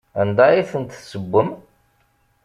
[0.21, 1.49] Anda ay ten-tessewwem?